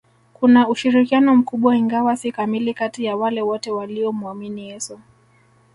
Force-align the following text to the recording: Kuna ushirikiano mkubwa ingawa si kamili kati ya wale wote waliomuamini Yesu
Kuna 0.33 0.69
ushirikiano 0.69 1.35
mkubwa 1.35 1.75
ingawa 1.77 2.17
si 2.17 2.31
kamili 2.31 2.73
kati 2.73 3.05
ya 3.05 3.15
wale 3.15 3.41
wote 3.41 3.71
waliomuamini 3.71 4.69
Yesu 4.69 4.99